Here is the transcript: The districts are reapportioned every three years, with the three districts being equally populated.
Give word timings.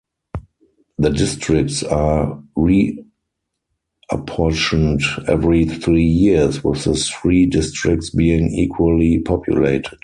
The 0.97 1.11
districts 1.11 1.83
are 1.83 2.41
reapportioned 2.57 3.03
every 5.29 5.65
three 5.65 6.05
years, 6.05 6.63
with 6.63 6.85
the 6.85 6.95
three 6.95 7.45
districts 7.45 8.09
being 8.09 8.47
equally 8.47 9.19
populated. 9.19 9.99